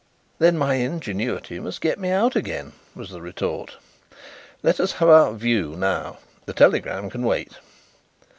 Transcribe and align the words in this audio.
"Then 0.39 0.57
my 0.57 0.73
ingenuity 0.77 1.59
must 1.59 1.79
get 1.79 1.99
me 1.99 2.09
out 2.09 2.35
again," 2.35 2.73
was 2.95 3.11
the 3.11 3.21
retort. 3.21 3.75
"Let 4.63 4.79
us 4.79 4.93
have 4.93 5.09
our 5.09 5.31
'view' 5.33 5.75
now. 5.77 6.17
The 6.47 6.53
telegram 6.53 7.11
can 7.11 7.21
wait." 7.21 7.59